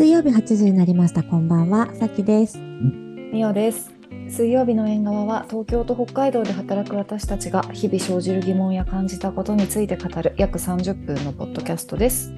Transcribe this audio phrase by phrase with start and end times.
[0.00, 1.22] 水曜日8時になりました。
[1.22, 2.56] こんばんは、さきです。
[2.58, 3.92] みおです。
[4.30, 12.32] 水曜日の縁側は東京と北海道で働く私たちが日々生じる疑問や感じたことについて語る約30分のポッドキャストです。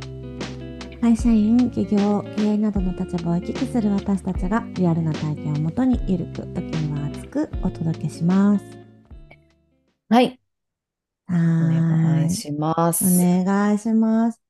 [1.01, 8.65] 会社員、企業、経営などの立場を行き来する私たちがリアルな体験をもとにゆるく、時には熱くお届けします。
[10.09, 10.41] はい、
[11.29, 11.39] はお
[11.69, 12.27] 願。
[12.27, 13.05] いします。
[13.05, 14.42] お願いします。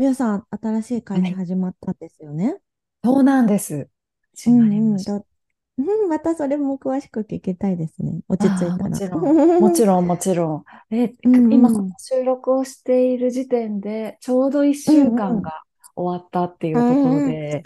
[0.00, 2.56] みおさん、新しい会はい社始まったんですよね？
[3.04, 3.90] そうなんです。
[4.34, 5.18] 始まりました。
[5.18, 5.26] ど
[5.78, 8.20] うん、またそれも詳しく聞きたいですね。
[8.28, 8.74] 落ち着いたら。
[8.74, 9.24] あーもちろん、
[9.60, 10.94] もちろん、もちろん。
[10.94, 15.62] え、うんうん今この収録をしている時点で、ちょうど1週間が
[15.94, 17.62] 終わったっていうところで、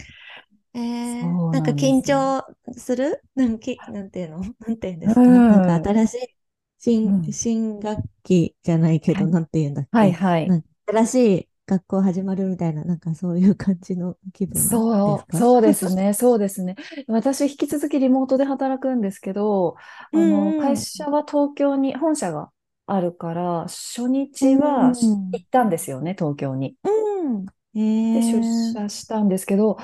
[0.75, 2.45] えーそうなんかなんです緊張
[2.77, 3.23] する？
[3.37, 4.41] なんき、なんていうの？
[4.59, 6.19] なんていうんですか、うんなんか新しい
[6.79, 9.91] 新、うん新学期じゃないけど、はいなんていうんだっけ？
[9.99, 10.49] はいはい。
[10.49, 14.69] なんか新しい学校始まるみたいな、なんかそういう感じの気分
[15.05, 16.77] ですそう、かそうですね、そうですね。
[17.09, 19.77] 私、引き続きリモートで働くんですけど、
[20.13, 22.53] あの、会社は東京に本社が
[22.87, 26.77] あるから、初日はうん行ったんですよね、東京に。
[26.85, 27.47] うん。
[27.75, 27.81] え
[28.13, 29.77] で、出ー、社したんですけど、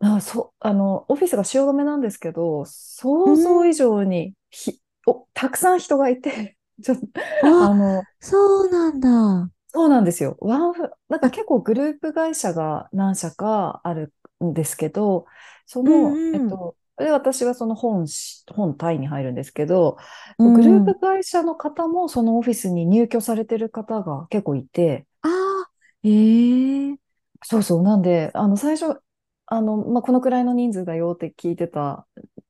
[0.00, 7.06] あ、そう、あの、オフィスが汐留なんですけど、想像以上にひ、お、たくさん人がいて、 ちょっと、
[7.40, 9.50] ああの、そうなんだ。
[9.68, 10.36] そうなんですよ。
[10.40, 15.26] ワンフ、なんか結構グループ会社が何社かあるんですけど、
[15.66, 16.32] その、うんうん。
[16.32, 19.98] えっと、で、私はその本し、本体に入るんですけど、
[20.38, 20.48] うん。
[20.52, 25.70] グループ会社の方もそのオフィスに入居されてる方が結構いて、ああ、
[26.04, 26.96] えー、
[27.44, 29.00] そうそう、なんで、あの、最初、
[29.46, 32.06] あの、まあ、このくらいの人数だよって聞いてた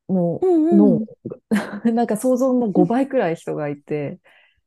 [0.09, 1.01] のうんうん。
[1.01, 1.07] の、
[1.95, 4.21] なんか想像の5倍くらい人がいて、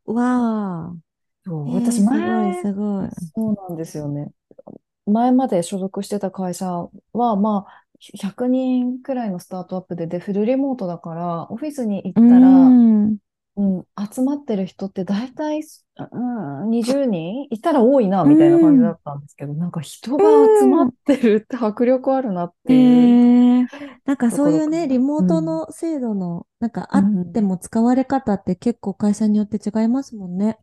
[0.06, 1.09] わあ。
[1.46, 3.10] そう、えー、私すご前い、すごい。
[3.36, 4.32] そうなんですよね。
[5.06, 7.84] 前まで所属してた会社は、まあ、
[8.18, 13.18] 100人くらいのスタートアップで、で、フルリモートだから、オフィスに行ったら、うん。
[13.58, 15.62] うん、集まってる人って大体、
[16.12, 20.24] うん、20人いたら多いな、みたいな感じだったんですけど、なんか人が
[20.62, 23.60] 集まってるって迫力あるなっていう。
[23.60, 23.68] えー、
[24.06, 30.58] なんかそういうね、リモートの制度の、なんかあっても使われ方って結構会社によって違いますもんね。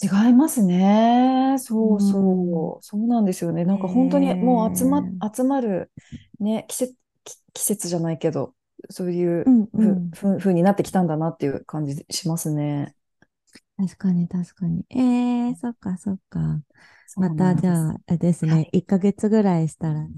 [0.00, 1.56] 違いますね。
[1.58, 2.84] そううんそう。
[2.84, 3.64] そうなんですよね。
[3.64, 5.02] なんか本当にもう集ま、
[5.34, 5.90] 集まる、
[6.40, 6.94] ね、季節、
[7.24, 8.54] き季節じゃないけど、
[8.90, 10.10] そういううんうふ、ん。
[10.14, 12.94] ふ、ふうになってきたんだなっていう感じしますね。
[13.76, 14.84] 確かに確かに。
[14.90, 16.60] えー、そっかそっか。
[17.16, 20.12] またじゃあ、あれですね、1ヶ月ぐらいしたら、なんか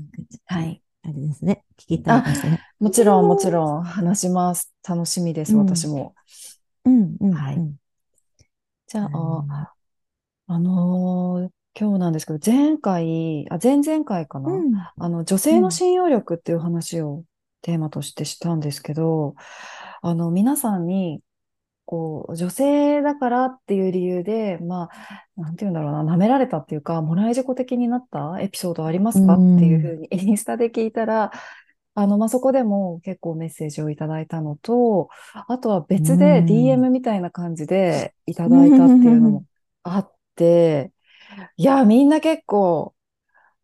[0.46, 0.82] はい。
[1.02, 2.60] あれですね、聞きたいですね。
[2.78, 4.74] もちろん、もちろん話します。
[4.86, 6.14] 楽しみです、うん私も。
[6.84, 7.79] うんうんはいうん。
[8.90, 9.52] じゃうん。
[9.52, 9.72] あ、
[10.48, 14.50] あのー今日なんですけど、前回、あ、前々回かな？
[14.50, 14.72] うん。
[14.74, 17.22] あの、女性の信用力っていう話を
[17.62, 19.36] テーマとしてしたんですけど、
[20.02, 21.20] あの、皆さんに、
[21.84, 24.88] こう、女性だからっていう理由で、ま
[25.36, 29.34] あ、なんて言うんだろうな、舐められたっていうか、もらい事故的になったエピソードありますか？
[29.34, 29.56] うん。
[29.58, 31.30] っていうふうにインスタで聞いたら、
[31.94, 35.08] あの、まあ、そこでも結構メッセージをいただいたのと、
[35.48, 39.44] あとは別でうん DM みたいな感じでいただいたっていうのも
[39.82, 40.92] あって、
[41.56, 42.94] いや、みんな結構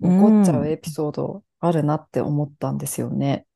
[0.02, 3.46] 怒っちゃうエピソードあるなって思ったんですよね。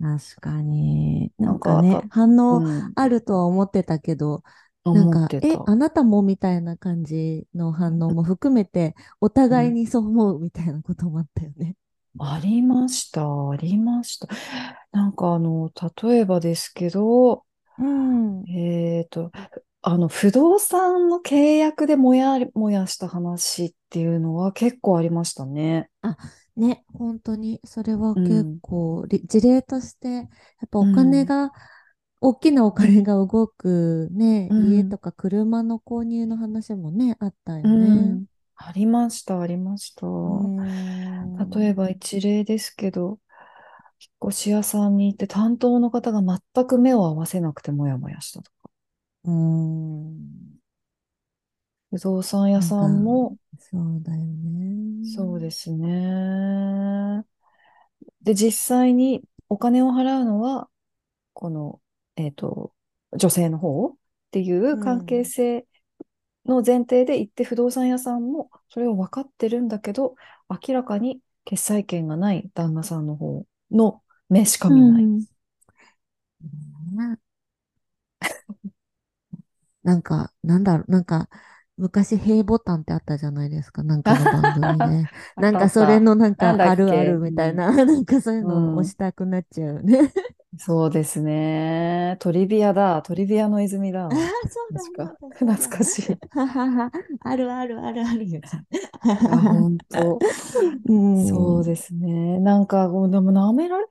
[0.00, 1.32] 確かに。
[1.38, 4.42] ななんんかねか、反応うん、あるとは思ってたけど、
[4.92, 5.66] なんかえ、た。
[5.66, 11.76] あなたもみたいな感じの反応も含めて、お互いにそう思うみたいなこともあったよね。
[12.20, 14.28] ありました、ありました。
[14.92, 15.70] なんかあの、
[16.04, 17.44] 例えばですけど、
[17.78, 18.48] うん。
[18.48, 19.30] えっと、
[19.82, 25.90] あの、不動産の契約でもやもやした話っていうのは結構ありましたね。
[26.56, 30.22] ね、本当に、それはうん結構、り事例として、や
[30.66, 31.50] っぱおうん金が、
[32.20, 38.20] 大きなお金が動くね、うん家とか車の購入の話もね、あったようね。
[38.22, 38.26] ん。
[38.58, 40.06] ありました、ありました。
[40.06, 40.58] うん
[41.56, 43.20] 例えば一例ですけど、
[44.22, 48.70] 引っ越し屋さんに行って担当の方が全く目を合わせなくてもやもやしたとか。
[49.24, 50.58] うん。
[51.90, 55.06] 不動産屋さんも、そうだよね。
[55.14, 57.24] そうですね。
[58.22, 60.68] で、実際にお金を払うのは、
[61.34, 61.80] この、
[62.16, 62.74] えっと、
[63.16, 63.96] 女性の方っ
[64.32, 65.67] ていう関係性
[66.48, 70.16] の前提で行って、不動産屋さんもそれを分かってるんだけど、
[70.48, 75.10] 明らかに決済権がない旦那さんの方の目しか見ない。
[75.12, 75.26] うん
[76.96, 77.18] ね
[79.82, 81.28] なんか、なんだろう、なんか、
[81.76, 83.82] 昔、平ボタンってあったじゃないですか。
[83.84, 85.08] なんかの番組で。
[85.36, 90.12] あ なんかそれのなんかあるあるみたいな、なんかそういううんのを押したくなっちゃうね。
[90.56, 92.16] そうですね。
[92.20, 93.02] トリビアだ。
[93.02, 94.08] トリビアの泉だ。
[94.08, 94.80] ああ、そうだ。
[94.80, 95.38] そうだ、そうだ。
[95.40, 96.18] 懐かしい。
[97.24, 98.40] あるあるあるあるよ。
[99.28, 100.18] や、本当。
[100.88, 101.26] うん。
[101.26, 102.38] そうですね。
[102.40, 103.86] なんか、でも舐められ、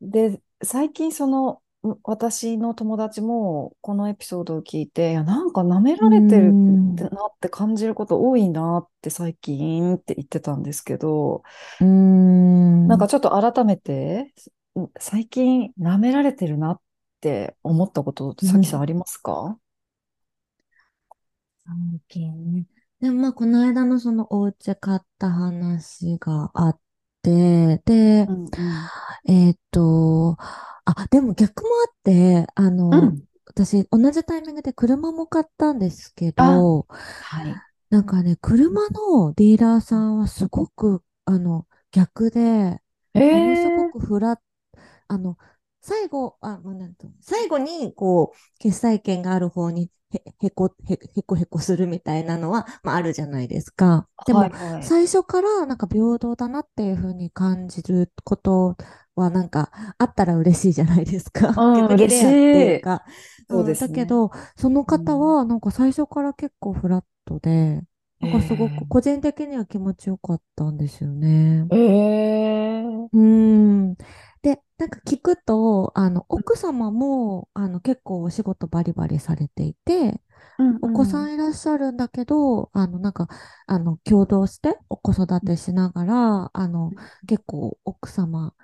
[0.00, 11.42] で、最近その、う私の友達もこのエピソードを聞いて、いや、なんか舐められてるうんってなって感じること多いなって最近って言ってたんですけど、
[11.80, 12.88] うん。
[12.88, 14.57] なんかちょっと改めて、う
[14.98, 16.80] 最近舐められてるなっ
[17.20, 19.58] て思ったこと、さきさんありますか？
[21.64, 22.66] 最近ね。
[23.00, 26.80] でもまあ、この間のそのお家買った話があっ
[27.22, 28.90] て、で、うんうん
[29.28, 30.36] えーっと、
[30.84, 33.28] あ、でも逆もあって、あうの、ん。
[33.46, 36.86] 私、同じタイミングで車も買ったんですけど、
[37.20, 37.62] はい。
[37.90, 42.80] なんかね、車のディーラーさんはすごく、あの、逆で、
[43.14, 44.40] えものすー、ごくフラッ、
[45.08, 45.36] あの、
[45.80, 54.08] 最後、あ、なんと、最後に、こう、決済権がある方にへ、へこ、へ、へこへこするみたいなのは、まあ、あるじゃないですか。
[54.24, 54.82] でも、はいはい。
[54.82, 58.76] 最初からなんか平等だなっていうふうに感じること
[59.14, 61.58] はなんかあったら嬉しいじゃないですか。
[61.88, 62.80] 嬉しレアっていうい。
[62.80, 63.04] か。
[63.50, 63.88] そううん、ですね。
[63.88, 67.82] だけど、その方うんはなんか最初から結構フラットで、
[68.20, 71.70] なんかすごくえ個人的には気持ちよかったんですよね。
[71.70, 73.20] ー、えー、うー
[73.92, 73.96] ん。
[74.78, 80.20] で、なんか聞くと、あの、奥様も、あの、結構お仕事バリバリされていて、
[80.58, 83.28] うんお子さうんんいらっしゃるんだけど、あの、なんか、
[83.66, 86.94] あの、共同してお子育てしながら、あの、
[87.28, 88.54] 結構奥様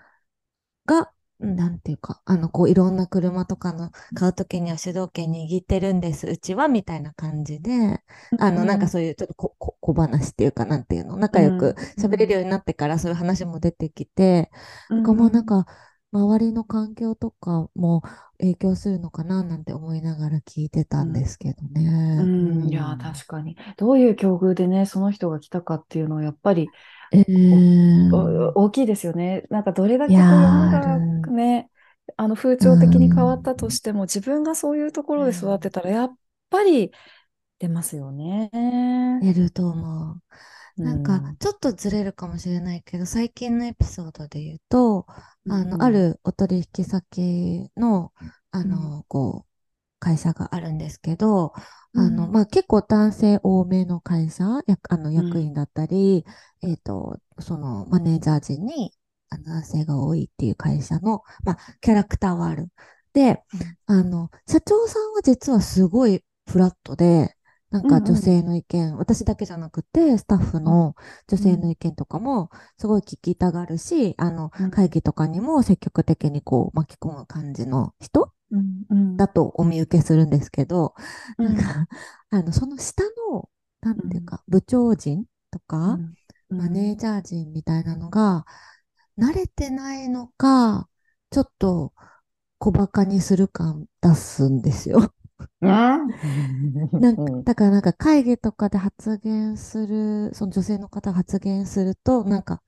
[0.86, 8.02] が、なんていうか、あの、こう、いろんな車とかの買うときには主導権握ってるんです、うちは、みたいな感じで、
[8.38, 14.50] あの、なんかそういうちょっとこ、こ、小話っていうか、なんていうの、仲良く喋れるようになってからそういう話も出てきて、
[14.88, 14.98] うん。
[14.98, 15.66] なんかもうなんか、
[16.14, 18.02] 周りの環境とかも
[18.38, 21.82] 影響するのかななんて思いながら聞いてたんですけどね。
[22.20, 22.24] う
[22.66, 23.56] ん、いや、確かに。
[23.76, 26.68] どういう境遇でね、その人が来たかっていうのは、やっぱり
[27.12, 29.44] えーお大きいですよね。
[29.50, 30.98] なんか、どれだけこう世のー中
[31.32, 31.70] ね、
[32.16, 36.16] あの風潮的に変わったとしても、自分がそういうところで育ってたら、やっ
[36.50, 36.92] ぱり
[37.58, 38.50] 出ますよね。
[39.22, 40.82] 出ると思う。
[40.82, 45.06] なんかうん、ちょっとずれるかもしれないけど、最近のエピソードで言うと、
[45.48, 45.82] あの、うん。
[45.82, 48.12] あるお取引先の、
[48.50, 49.50] あの、こう、
[49.98, 51.52] 会社があるんですけど、
[51.94, 55.14] あの、うんまあ、結構男性多めの会社、やあの、ん。
[55.14, 56.24] 役員だったり、
[56.62, 58.92] えっと、その、マネージャー陣に、
[59.44, 62.68] 男性が多いっていう会社の、まあ、キャラクターはある。
[63.12, 63.42] で、
[63.86, 67.36] あの、社長さんは実はすごいフラットで、
[67.74, 68.04] なんかうんうん。
[68.04, 70.94] 女性の意見、私だけじゃなくて、スタッフの
[71.26, 79.16] 女性の意見とかもすごい聞きたがるし、あのうん、会議とかにも積極的にこう巻き込む感じの人うんうん。
[79.16, 80.94] だとお見受けするんですけど、
[81.38, 81.46] うん。
[81.46, 81.88] なんか、
[82.30, 83.50] あの、その下の、
[83.80, 85.94] なんていうか、部長陣とか、
[86.50, 86.56] うん。
[86.56, 88.44] マネージャー陣みたいなのが、
[89.18, 90.88] 慣れてないのか、
[91.30, 91.92] ちょっと
[92.58, 95.12] 小馬鹿にする感出すんですよ。
[96.98, 102.62] なんか、だからなんか会議とかで発言する、その女性の方が発言すると、なんか、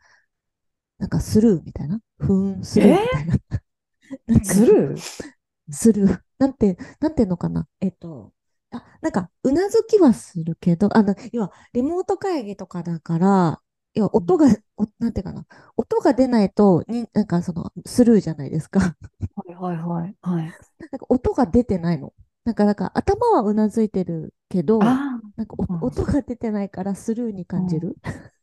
[0.99, 2.01] なんかスルーみたいな？
[2.19, 3.37] ふーん、スルーみたいな。
[4.27, 5.09] なんかずる？
[5.71, 6.07] する。
[6.39, 7.69] なんて、なんていうのかな？
[7.81, 8.33] えっと、
[8.73, 13.63] あ、なんか、うなずきはするけど、あの、要は、リモート会議とかだから、
[13.95, 14.47] 要は、音が、
[14.77, 15.47] おなんていうかな？
[15.77, 18.97] 音が出ないと、に、なんか、その、スルーじゃないですか。
[19.37, 20.17] はいはいはい。
[20.23, 20.57] はい。
[20.81, 22.13] なんか、音が出てないの。
[22.47, 27.97] なんか、なんか、頭はうなずいてるけど、あなんか音が出てないからスルーに感じる。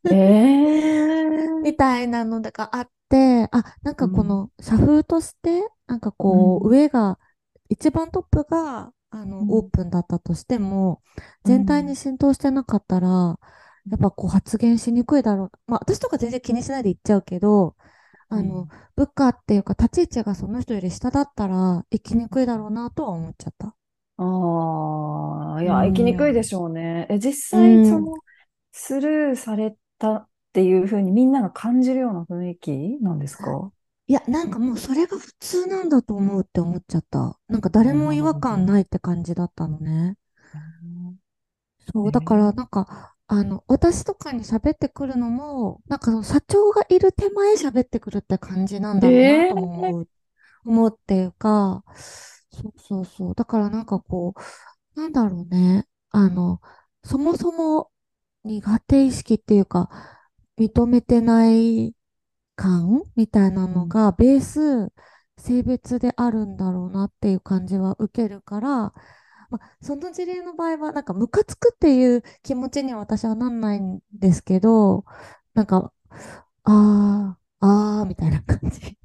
[0.05, 1.59] あ、えー。
[1.63, 6.71] みたいなのがあって、あ、なんかこの社風として、なんかこう、うん。
[6.71, 7.17] 上が、
[7.69, 9.51] 一番トップが、あの、うん。
[9.51, 11.01] オープンだったとしても、
[11.45, 13.39] 全体に浸透してなかったら、
[13.89, 15.51] やっぱこう発言しにくいだろう。
[15.67, 17.77] まあ、私とか全然気にしないで言っちゃうけど、
[18.29, 23.75] あの、部下っていうか立ち位置がその人より下だったら、生きにくいだろうなとは思っちゃった。
[24.23, 27.07] ああ、いや、うん生きにくいでしょうね。
[27.09, 28.23] え、実うん際、その、
[28.71, 33.71] スルーされたっていうふうにみんなが感じるような雰囲気なんですか？
[34.07, 37.37] いや、なんかもうそれが普通なんだと思うって思っちゃった。
[37.49, 40.15] なんか誰も違和感ないって感じだったのね。
[41.93, 50.09] そう、だからなんか、あの、私とかに喋ってくるのも、なんかその社長がいる手前喋ってくるって感じなんだろうなとも思う、
[50.65, 51.83] 思うっていうか、
[52.53, 53.35] そうそうそう。
[53.35, 54.33] だからなんかこ
[54.95, 55.87] う、なんだろうね。
[56.11, 56.61] あの、
[57.03, 57.91] そもそも
[58.43, 59.89] 苦手意識っていうか、
[60.59, 61.95] 認めてない
[62.55, 64.93] 感みたいなのうんが、ベース、
[65.39, 68.69] 性別であるんだろうなっていう感じは受けるから、
[69.51, 75.05] まあ、その事例の場合は、なんかムカつくっていう気持ちには私はなんないんですけど、
[75.55, 75.93] なんか、
[76.65, 78.97] あー、あー、みたいな感じ。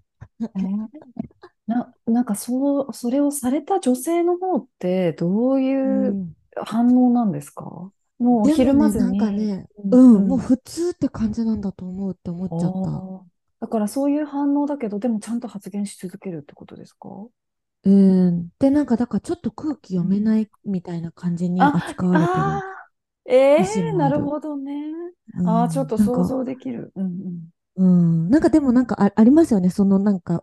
[1.68, 6.34] えーな、なんかそう、それをされた女性の方ってどういううん。
[6.64, 7.92] 反応なんですか？
[8.18, 10.48] もうひるまでもね、なんかね、うんうん、もううん。
[10.48, 13.28] 普通って感じなんだと思うって思っちゃった。
[13.60, 17.08] だからそういう反応だけど、でもちゃんと発言し続けるってことですか？
[17.84, 17.90] う
[18.30, 18.50] ん。
[18.58, 22.64] で、なんか、だからちょっと空気読めないみたいな感じにあ、扱われてる
[23.26, 24.20] え節ー、なる。
[24.22, 24.72] ほどね。
[25.44, 25.88] あー、ちょっうん。
[25.88, 26.92] と想像できる。
[26.96, 28.28] うんうん。
[28.30, 29.70] なんかでもなんかあ、ありますよね。
[29.70, 30.42] そのなんか、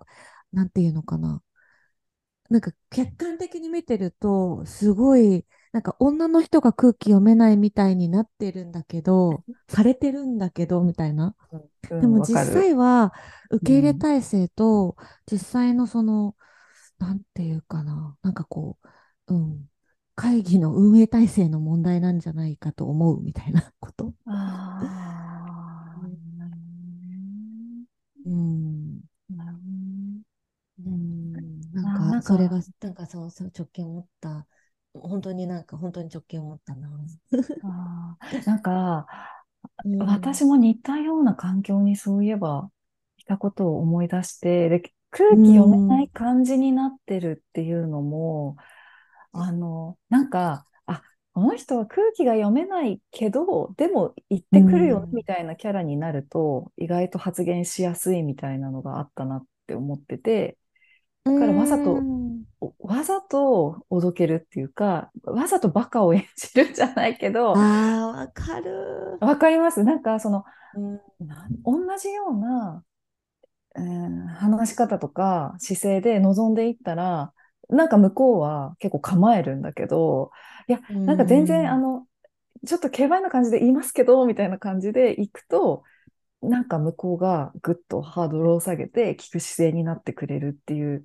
[0.56, 1.44] なんていうのかな。
[2.50, 11.36] なんか客観的に見てると、すごい、なんか女の人が空気読めないみたいになってるんだけど、されてるんだけど、みたいな。
[11.90, 12.36] でも実。
[12.46, 13.14] 際は
[13.50, 14.00] 受け入れうん。
[14.00, 14.96] 体制と
[15.30, 16.36] 実際のその、
[16.98, 18.78] なんていうかな、なんかこ
[19.28, 19.70] う、うん、
[20.16, 24.14] 会議の運営体制の問題なんじゃないかと思うみたいなこと。
[24.26, 27.86] あー、なるほどね。
[28.26, 29.02] うん、
[29.36, 30.22] なるほどね。
[30.86, 34.48] うん、なんかそれが、なんか、そう、そう直近思った。
[34.94, 36.90] 本当になんか本当に直近思ったな。
[37.62, 39.08] あー、なんか、
[39.86, 42.72] うん、私も似たような環境にそういえば
[43.18, 48.58] いたことを思い出して、で、空う気読めなん、い感じになってるっていうのも、
[49.34, 60.65] あの、なんか、あ、この人は空気が読めないけど、でも言っうてくるよねみん、たいなキャラになると、意外と発言しやすいみたいなのがあったなって思ってて、う
[61.26, 62.08] だからわざと、
[62.80, 69.20] わざとおどけるっていうか、わざとバカを演じるんじゃないけど、ああ、わかる。
[69.20, 69.84] わかります？
[69.84, 70.46] なんかその、
[71.64, 72.84] 同じような、
[73.78, 77.34] えー話し方とか姿勢で臨んでいったら、
[77.70, 80.32] なんか向こうは結構構えるんだけど、
[80.68, 81.80] いや、うなんか全然あん。
[81.80, 82.08] の、
[82.68, 85.84] ちょっと軽快な感じで言いますけど、みたいな感じで行くと、
[86.50, 91.04] なんか向こうがぐっとハードルを下げて聞く姿勢になってくれるっていう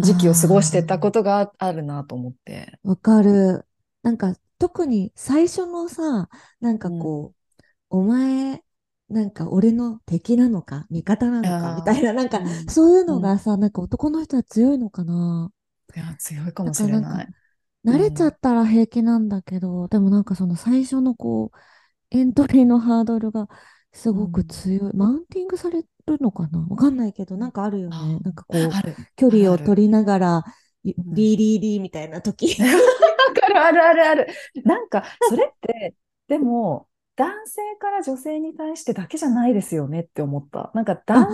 [0.00, 2.78] 時期を過ごしてたこあとがあるなと思って。
[2.84, 3.66] あ、わかる。
[4.02, 6.28] なんか、特に最初のさ、
[6.60, 6.92] なんかうん。
[6.92, 7.42] こう、
[7.90, 8.64] お前、
[9.08, 12.68] なんか俺の敵なのか、味方なのか、みたいな、なんか、うん。
[12.68, 13.16] そういううん。
[13.16, 15.52] のがさ、なんか男の人は強いのかな。
[15.94, 17.28] いや、強いかだもしれない。
[17.88, 18.30] う慣れちゃん。
[18.30, 21.58] ったら平気なんだけど、でもなんかその最初のこう、
[22.10, 23.48] エントリーのハードルが
[23.92, 24.44] すごくうん。
[24.44, 24.96] 強い。
[24.96, 25.86] マウンティングされる
[26.20, 26.60] のかな？
[26.68, 27.96] わかんないけど、なんかあるよね。
[27.96, 28.82] あなんかあ、こう。
[29.16, 29.50] 距離。
[29.52, 30.44] を取りながら、
[30.84, 31.28] リうん。
[31.36, 32.56] リーリみたいな時。
[32.62, 32.68] わ
[33.34, 34.26] かるあるあるある。
[34.64, 35.94] なんか、それって、
[36.28, 40.70] でも、男性から女性に対してだけじゃないですよねって思った。
[40.74, 41.26] なんか男、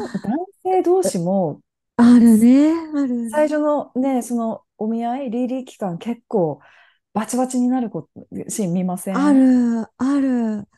[0.62, 1.60] 性同士も、
[1.96, 2.72] あるね。
[2.94, 3.30] ある。
[3.30, 6.60] 最初のね、そのお見合い、リーリー期間結構
[7.12, 8.08] バチバチになるこ
[8.48, 9.34] シーン見ませあん
[9.82, 9.86] る。
[9.98, 10.68] ある。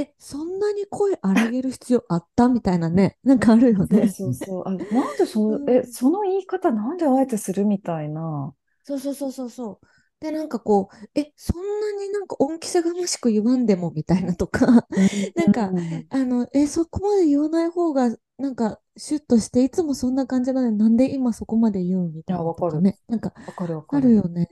[0.00, 2.48] え、そんなに声荒げる必要あった？
[2.48, 3.18] みたいなね。
[3.24, 4.16] なんかあるよね。
[4.16, 4.64] そうそう。
[4.68, 5.92] あ、なんでそ、え、うん。
[5.92, 8.54] その言い方なんであえてするみたいな。
[8.82, 9.86] そうそうそうそうそう。
[10.20, 16.10] で、なんかこう、え、そんなになんか恩着せがましく言わんでもみたいなとか、うんなんか、うん。
[16.10, 22.86] あの、え、そこまで言わない方が、なんか、シュッとして、いつもそんな感じなのになんで今そこまで言うみたいなわかる。
[23.08, 24.14] なんか、わかるわかあるる。
[24.14, 24.48] よね。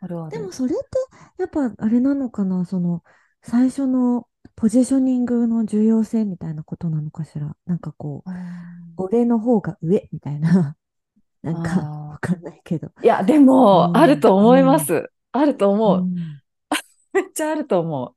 [0.00, 0.36] あるある。
[0.36, 0.84] でもそれって、
[1.42, 3.02] やっぱあれなのかな、その、
[3.48, 7.56] 最初のポジショニングの重要性みたいなことなのかしら？
[7.66, 10.76] なんかこう、あ俺の方が上みたいな、
[11.42, 11.90] なんか。
[12.10, 12.92] わかんないけど。
[13.02, 15.10] いや、でうも、あるん、と思いまうん、す。
[15.32, 16.08] あるとう思う。
[16.08, 16.40] ん。
[17.12, 18.16] めっちゃあると思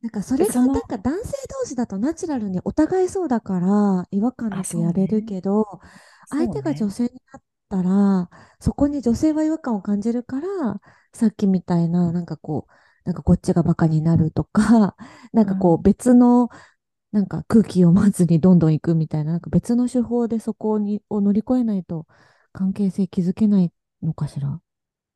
[0.00, 0.36] なんかそう。
[0.36, 5.24] れがなんか男性同士だとナチュラルにお互いそうだから違和感あ、なくやれるね。
[5.24, 5.80] けど
[6.30, 6.88] 相手が女。
[6.90, 8.30] 性になったら
[8.60, 10.46] そこに女性は違和感を感じるから
[11.12, 12.72] さっきみたいななんかこう
[13.08, 14.96] なんかこっちがバカになるとか
[15.32, 15.84] なんかこううん。
[15.84, 16.50] 別の
[17.12, 22.06] なんか空気読まずにどんどん行くみたいななんか別の手法でそこにを乗り越えないと
[22.52, 23.72] 関係性築けない
[24.02, 24.60] のかしら。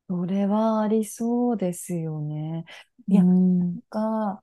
[0.08, 2.64] それはありそうですよね。
[3.08, 4.42] ういや、ん、なんか、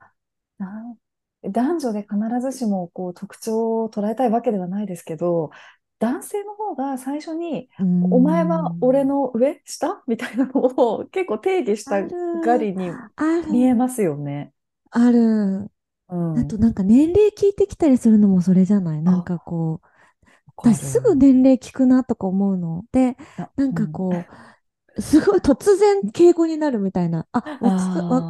[0.58, 0.98] な
[1.44, 5.52] 男女で必ずしもこう特徴を捉えたいわけではないですけど、
[6.00, 10.04] 男性の方が最初に、うお前は俺ん、の上下？
[10.08, 12.02] みたいなのを結構定義した
[12.42, 13.00] がりに
[13.50, 14.54] 見えますよね。
[14.92, 15.72] ある。
[16.08, 16.22] うん。
[16.36, 19.02] あとなんか年齢聞いてきたりするのもそれじゃない？
[19.04, 19.88] なんあ、かこう、
[20.58, 21.18] 私すぐる。
[21.18, 22.86] 年齢聞くなとか思うの。
[22.94, 23.76] で、あ、なんうん。
[23.76, 24.28] かこ
[24.98, 27.28] う、すごい突然敬語になるみたいな。
[27.34, 27.44] あ、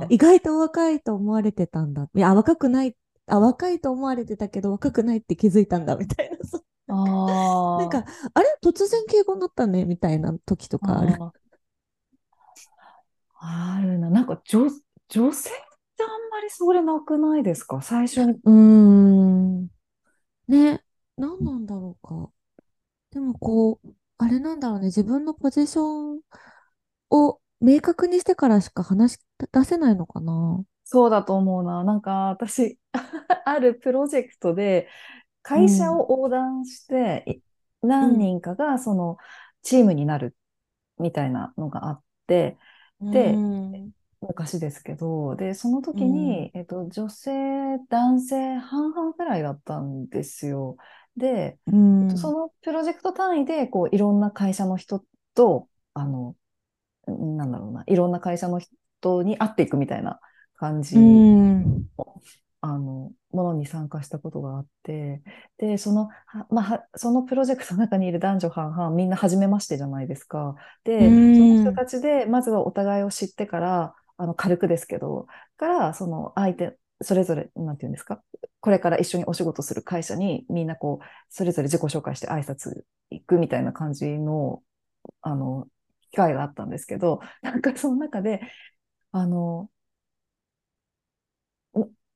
[0.10, 2.10] 意外と若いと思われてたんだ。
[2.16, 2.98] いや、若くない。
[3.28, 6.38] あ、若いと思われてたけど若くないって気づいたんだみたいな。
[6.90, 8.04] あ、あなんか、
[8.34, 8.48] あれ？
[8.64, 11.16] 突然敬語になったねみたいな時とあ、かある。
[11.18, 11.34] あ
[13.36, 14.10] あ、あるな。
[14.10, 14.70] なんか女、
[15.10, 15.54] 女性っ
[15.98, 17.82] てあんまりそれなくないですか？
[17.82, 18.40] 最初に。
[18.44, 19.64] うーん。
[20.48, 20.84] ね。
[21.18, 22.32] 何なんだろうか。
[23.12, 24.88] でもこう、あれなんだろうね。
[24.88, 26.22] 自分のポジション
[27.12, 29.20] を明確にしてからしか話し
[29.52, 30.64] 出せないのかな。
[30.84, 31.84] そうだと思うな。
[31.84, 32.80] なんか私、
[33.46, 34.90] あるプロジェクトで
[35.44, 36.00] 会社うん。
[36.00, 37.42] を横断して。
[37.82, 39.18] 何人かがその
[39.62, 40.36] チームになる
[41.00, 42.58] みたいなのがあって、
[43.02, 43.46] うで、
[43.86, 43.94] ん。
[44.22, 46.02] 昔ですけど、で、そのうん。
[46.02, 47.32] 時に、えっと、女性、
[47.90, 50.78] 男性半々くらいだったんですよ。
[51.18, 52.34] で、うえっと、そん。
[52.34, 55.06] のプロジェクト単位で、こう、いろんな会社の人
[55.36, 56.36] と、あの、
[57.08, 60.20] なんだろうな、いろんな会社の人に会っていくみたいな
[60.56, 61.90] 感うじん。
[62.62, 65.22] あの、ものに参加したことがあって、
[65.58, 70.56] で、その、はまあ、はそのプロジェクトの中にいる男女半々、みんな初めましてじゃないですか。
[71.00, 71.82] うで、その人ん。
[71.84, 78.22] たちで、まずはお互いを知ってから、あの、軽くですけど、から、その相手、それぞれ、なんていうんですか、
[78.60, 84.62] これから一緒にお仕事する会社に、みんなこう、それぞれ自己紹介して挨拶行くみたいな感じの、
[85.22, 85.68] あの、
[86.12, 88.42] 機会があったんですけど、なんかその中で、
[89.12, 89.70] あの、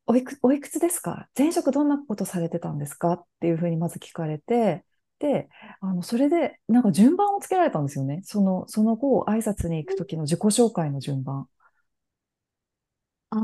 [0.05, 1.27] おおいく、おいくつですか？
[1.37, 3.13] 前職どんなことされてたんですか？
[3.13, 4.83] っていうふうにまず聞かれて、
[5.19, 8.21] で、あの、それで、なんか順番をつけられたんですよね。
[8.23, 11.47] その、その後、挨拶に行くときの自己紹介の順番。
[13.29, 13.39] ああ、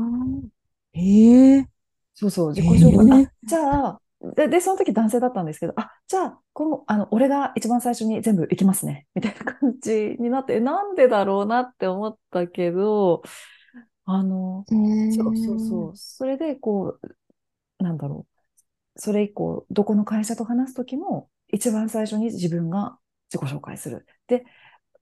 [0.92, 1.68] へえ、
[2.14, 3.18] そうそう、自己へ紹介。
[3.18, 4.02] あ、え、じゃあ、
[4.36, 9.06] で、で、その時男性だったんですけど、あ、じゃあ、この、あの、俺が一番最初に全部行きますね。
[9.14, 13.22] みたいな感じになって、えなんでだろうなって思ったけど、
[14.12, 14.74] あの、へ
[15.08, 15.96] そうそうえ、そう。
[15.96, 16.98] それで、こ
[17.80, 18.26] う、なんだろ
[18.96, 19.00] う。
[19.00, 22.98] それ以降、どこの会社と話すときも、一番最初に自分が
[23.32, 24.06] 自己紹介する。
[24.28, 24.44] で、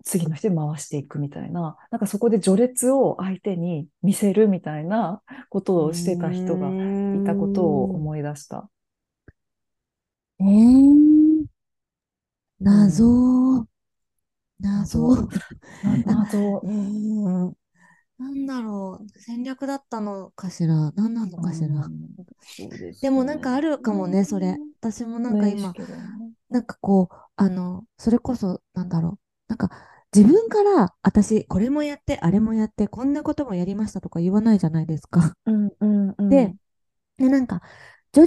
[0.04, 6.78] 次の人に回していくみたいな、なんかそこで序列を相手に見せるみたいなことうをしてた人が
[7.12, 7.94] いたことを。
[7.94, 8.70] 思い出した。
[10.40, 11.46] えー、
[12.60, 12.98] うん。
[12.98, 13.66] 謎、
[14.60, 15.28] 謎。
[16.04, 17.56] 謎、 うーん。
[18.18, 19.18] なんだろう。
[19.20, 20.92] 戦略だったのかしら？
[20.96, 21.68] 何なのうかしら？
[21.68, 21.90] ん、
[22.40, 22.98] そうですね。
[23.02, 24.56] でもなんかあるかもね、それ。
[24.80, 25.74] 私もなんか今。
[26.50, 29.18] なんかこう、あの、それこそ、なんだろう。
[29.48, 29.70] なんか、
[30.16, 35.34] 自分から、私、これもやって、あれもやって、こんなこともやりましたとか言わないじゃないですか。
[35.44, 36.56] うんうんうで、ん。
[37.18, 37.62] で、なんか、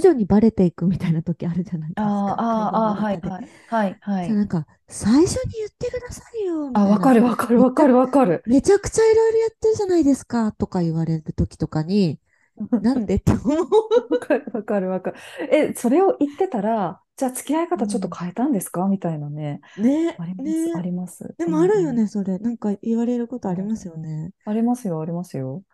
[0.00, 2.32] 々にバレていくみたいな時あるじゃないあですか。
[2.38, 3.20] あ、ああ、ああ、はい。
[3.22, 3.50] はい。
[3.66, 4.38] はいはい。
[4.38, 6.84] なんか、最初に言ってくださいよ、みあ。
[6.86, 8.44] わかるわかるわかるわかる。
[8.44, 12.20] めちゃくちゃいろいろやってるじゃないですか、とか言われる時とかに、
[12.80, 13.68] なんでって思う。
[14.10, 15.16] わかるわかるわかる。
[15.50, 18.14] え、それを言ってたら、じゃあ付き合い方ちょっとうん。
[18.14, 18.86] 変えたんですか？
[18.88, 19.60] みたいなね。
[19.76, 20.82] ね、あります、あね。
[20.82, 21.36] ります。
[21.38, 21.56] でうんうん。
[21.56, 22.38] もあるよね、それ。
[22.38, 24.32] なんか言われることありうんますよね。
[24.44, 25.64] ありますよ、ありますよ。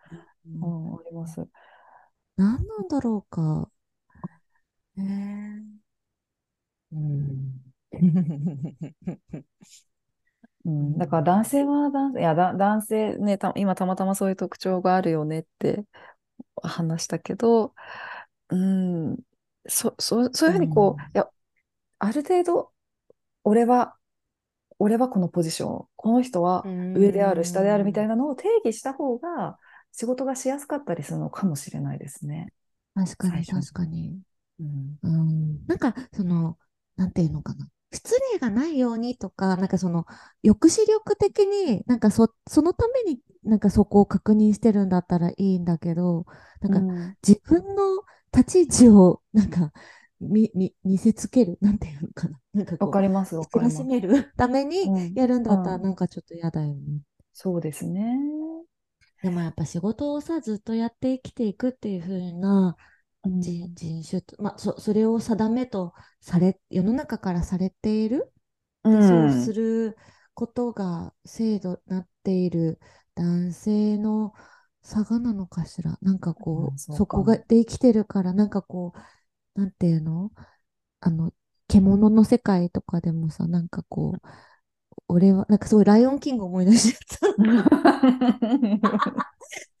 [0.45, 0.61] うん。
[0.61, 1.47] うん、あります。
[2.37, 3.71] 何なんだろうか。
[4.99, 5.79] えー、
[6.91, 7.63] うん。
[10.65, 11.39] うん、だからうん。
[11.41, 15.85] 男性は男性、いや、だ、男性ね、た、今たまたまそういう特徴があるよねって
[16.63, 17.73] 話したけど、
[18.49, 19.17] うん、
[19.67, 21.29] そ、そ、そういうふうにこう、いや、
[21.99, 22.73] ある程度、
[23.43, 23.97] 俺は
[24.79, 28.09] 俺はこのポジション、この人うは上である、下であるみたいん。
[28.09, 29.59] なのを定義した方が
[29.91, 32.53] 仕事がしやすかったりするのかもしれないですね。
[32.93, 33.67] 確かに、最初に。
[33.67, 34.21] 確かに。
[34.59, 34.99] うん。
[35.03, 35.65] うん。
[35.67, 36.57] なんか、その、
[36.95, 37.67] なんていうのかな。
[37.91, 40.05] 失礼がないようにとか、なんかその、
[40.45, 46.25] 抑止力的に、なんかそ、そのためになんかそこを確認してるんだったらいいんだけど、
[46.61, 47.15] なんかうん。
[47.27, 48.03] 自分の
[48.35, 49.71] 立ち位置を、なんか、
[50.19, 52.39] 見、見、見せつける、なんていうのかな。
[52.53, 53.77] なんかわかります、わかります。
[53.77, 55.15] しめるためにうん。
[55.15, 55.83] やるんだったら、うん。
[55.83, 57.01] なんかちょっと嫌だよね。
[57.33, 58.19] そうですね。
[59.21, 62.83] でもやっぱ仕事をさ、ずっとやって生きていくっていう風なう
[63.25, 68.31] 人、種と、まあ、そ、それを定めとされ、世の中からされている？
[69.01, 69.53] そうすん。
[69.53, 69.97] る
[70.33, 72.79] ことが制度になっている
[73.15, 74.33] 男性の
[74.81, 75.97] 差がなのかしら？
[76.01, 77.37] なんかこうん、う、そこが。
[77.37, 78.93] で生きてるから、なんかこ
[79.55, 80.31] う、なんていうの？
[81.01, 81.33] あの、
[81.67, 84.27] 獣の世界とかでもさ、なんかこう、
[85.07, 87.37] 俺は、なんかすごいライオンキング思い出しちゃった。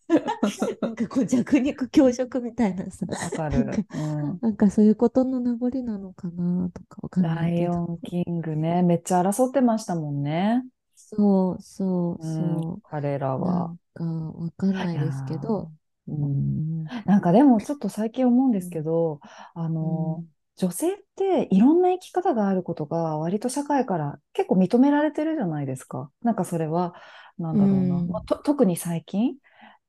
[0.81, 3.83] なんかこう弱肉強食みたいなさ、わかる。
[3.93, 3.97] う
[4.33, 4.41] ん。
[4.41, 7.67] なんかそういうことの名残なのかなとかわかんなラいけど。
[7.67, 10.63] イオンキングね、めっちゃ争ってましたもんね。
[10.95, 13.45] そうそううん、そ彼らう。
[13.45, 13.75] なは。
[13.75, 15.71] んか、わかんないですけど、
[16.07, 19.19] うんん、なんかでもちょっと最近思うんですけうん、ど、
[19.53, 26.11] あの、うん、女性っていろんな生き方があることが割と社会から結構認められてるじゃないですか。
[26.21, 26.93] なんかそれは、
[27.37, 28.05] なんうだろうな。
[28.07, 29.35] まあ、ん、と、特に最近、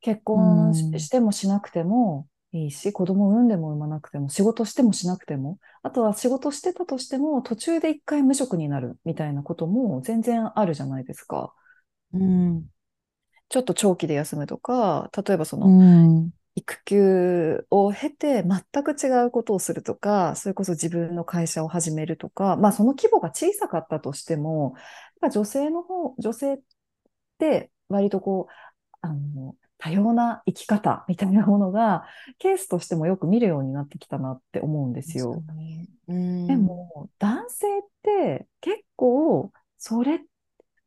[0.00, 11.52] 結う婚し、てもしなくてもいいし、子供産んでも産まなくても、仕事してもしなくても、あとは仕事してたとしても途中で一回無職になるみたいなことも全然あるじゃないですか。
[12.12, 12.66] うん、
[13.48, 24.74] ちょっと長期で休むとか、例えばそうの、ん、育休を経て全く違うことをするとか、それこそ自分の会社を始めるとか、まあその規模が小さかったとしても、
[25.32, 26.58] 女性の方、女性っ
[27.38, 28.52] て割とこう、
[29.02, 32.04] あの、多様な生き方みたいなものが
[32.38, 35.44] ケースとしてもよく見るようになってきたなって思うんですよ。
[35.54, 35.88] に。
[36.08, 36.14] う
[36.46, 40.20] でん、も男性って結構それ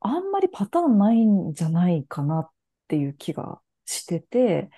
[0.02, 2.50] あんまりパターンないんじゃないかなっ
[2.88, 4.70] ていう気がしてて、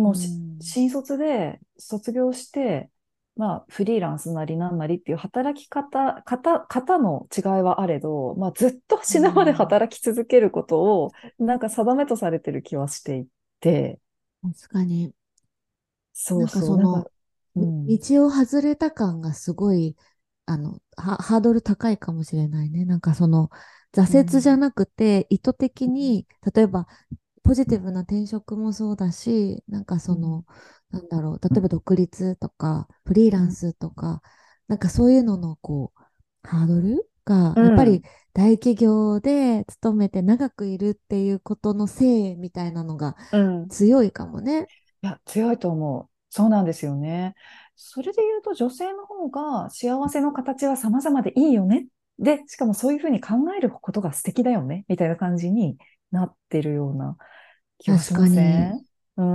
[0.00, 0.14] もう
[0.60, 2.90] 新卒で卒業して、
[3.40, 13.26] まあ、フリーランスなりなんなりっていう働き方、方、方の違いはあれど、まあ、ずっとう死ぬまでん、働き続けることを、なんか定めとされてる気はしてい
[13.60, 14.00] て、
[14.42, 15.14] 確かに。
[16.12, 17.10] そうそう、なんか、その、
[17.54, 19.96] みうん、道を外れた感がすごい、
[20.46, 22.84] あの、ハ、ハードル高いかもしれないね。
[22.84, 23.50] なんかその、
[24.08, 26.86] うん、挫折じゃなくて、意図的に、例えば、
[27.42, 30.46] ポジティブな転職もそうだし、なんかうん、その、
[30.90, 34.22] なんだろう、例えば独立とか、フリーランうん、スとか、
[34.68, 44.70] なんかそういうのの、こう、ハードルが、うん、やっぱり大企業で勤めて長くいるっていうことのせいみたいなのがうん強いかもね。
[45.02, 46.10] いや、強いと思う。
[46.30, 47.34] そうなんですよね。
[47.76, 51.86] それで言うと、女性の方が幸せの形は様々でいいよね。
[52.18, 54.84] で、しかもそういうふうに考えることが素敵だよね。
[54.88, 55.78] みたいな感じに
[56.10, 57.16] なってるような
[57.78, 58.26] 気は確しま。
[58.28, 58.84] せん？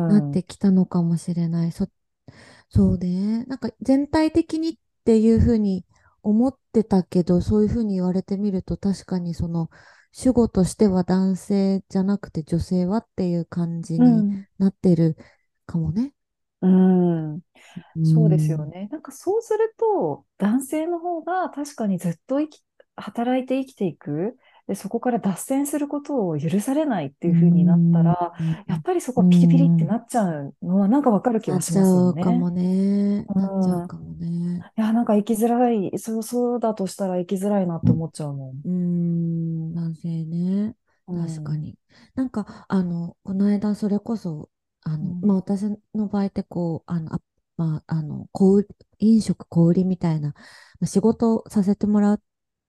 [0.08, 1.72] なってきたのかもしれない。
[1.72, 1.88] そ、
[2.70, 3.44] そうね。
[3.46, 4.74] なんか全体的にっ
[5.06, 5.86] ていうふうに
[6.24, 9.70] 思ってたけど、そういうふうに言われてみると確かにその
[10.12, 15.18] 主語としては男性じゃなくて女性はっていう感じになってる
[15.66, 16.14] かもね。
[16.62, 17.34] うん。
[17.36, 17.40] う
[18.04, 18.70] そうですよん。
[18.70, 18.88] ね。
[18.92, 22.64] なんかそうすると、男性の方が確かにずっと生き、
[22.96, 24.38] 働いて生きていく。
[24.68, 28.16] で、そこから脱線することを許されないってういう風になったん。
[28.16, 28.34] ら、
[28.68, 29.88] やっぱりそこピリピリってん。
[29.88, 32.10] なっちゃうのはなんかわかる気なっちはしますよね。
[32.10, 33.30] ゃうかもね。
[33.36, 33.88] なっちゃううん。
[33.88, 34.66] かもね。
[34.78, 38.64] いや、なんか生きづらい、そう、そうだとしたら生きづらいなって思っちゃうもん。
[38.64, 40.76] うーん、男性ね。
[41.08, 41.16] うん。
[41.16, 41.78] 確かに。
[42.16, 44.50] なんか、あの、この間、それこそ、
[44.82, 45.44] あの、まあ、うん。
[45.44, 47.22] 私の場合って、こう、あの、あ、
[47.58, 48.68] まあ、あの、小売
[49.00, 50.30] 飲食小売りみたいな、
[50.80, 52.20] まあ仕事をさせてもら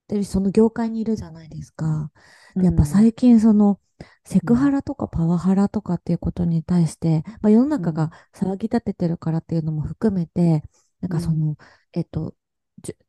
[0.07, 2.11] ってる、その業界にいるじゃないですか。
[2.59, 3.07] で、やっぱうん。
[3.07, 3.81] 最近、その、
[4.25, 4.73] セクハうん。
[4.73, 8.13] ラとかパワハラとかっていうことに対して、まあ、世の中がうん。
[8.35, 10.63] 騒ぎ立ててるからっていうのも含めて、
[11.01, 11.17] なんうん。
[11.17, 11.57] かその、
[11.93, 12.35] えっと、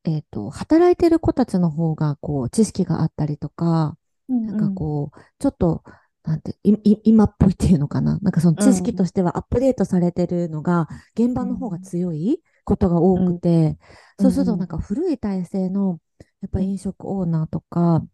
[0.06, 3.98] えっと、働いてる子たちの方が、こう、知識があったりとか、
[4.46, 4.72] なんかうん。
[4.72, 5.84] こう、ちょっと、
[6.24, 8.18] なんて、今っぽいっていうのかな。
[8.20, 9.08] なんかその知識とうん。
[9.08, 11.80] してはアップデートされてるのが、現場の方がうん。
[11.80, 13.24] 強いことが多うん。
[13.24, 13.78] くて、
[14.20, 14.68] うそうするとなんん。
[14.68, 16.00] か古い体制の、
[16.42, 16.68] やっぱうん。
[16.68, 18.06] 飲食オーナーとか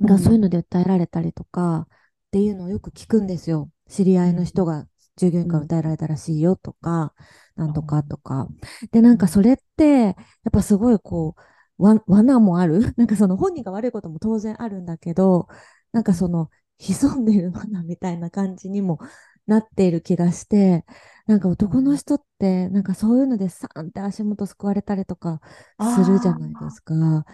[0.00, 0.50] がそういうのうん。
[0.50, 3.70] で訴えられたりとかっていうのをよく聞くんですよ。
[3.88, 5.68] 知り合いの人が従業員からうん。
[5.68, 7.14] 訴えられたらしいよとか、
[7.56, 8.48] なんとかとうか。
[8.92, 9.28] で、なんかん。
[9.28, 10.14] それって、やっ
[10.52, 11.36] ぱすごいこ
[11.78, 12.80] う、わ、罠もある。
[12.96, 15.48] なんかその本人が悪いことも当然あるんだけど、
[15.92, 18.98] なんかその潜んでいる罠みたいな感じにも
[19.46, 20.84] なっている気がして、
[21.26, 25.40] なんか男の人って、なんかそういうのでサーンって足元すくわれたりとか
[25.80, 27.24] するじゃあないですか。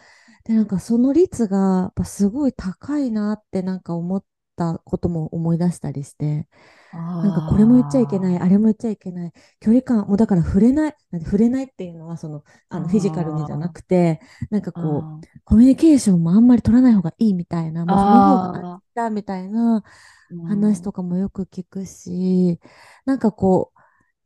[0.44, 4.24] で、なんかその率がやっぱすごい高いなってなんか思っ
[4.56, 6.48] たことも思い出したりして、
[6.92, 6.98] あ。
[7.22, 12.80] なんかこれも言っちゃいけない、ああれも言っちゃいけない、距離感、もうだから触れない、なんて触れないっていうのはその、ああ。
[12.80, 14.20] のフィジカルにじゃなあくて、
[14.50, 15.28] なんかこう、あ。
[15.44, 18.82] コミュニケーションもあんまり取らない方がいいみたいな、もうその方がああ。
[18.94, 19.82] だみたいな
[20.30, 20.42] うん。
[20.44, 22.60] 話とかもよく聞くし、
[23.04, 23.77] なんかこう、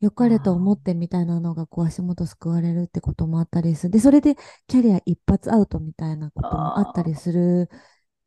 [0.03, 3.93] 良かれと思ってみたいなのがこう足元すくわれるってこともあったりする。
[3.93, 4.35] で、それで
[4.67, 7.15] キャリア一発アウトみたいなこともあったり。
[7.15, 7.71] する